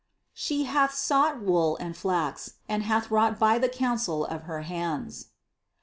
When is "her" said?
4.49-4.63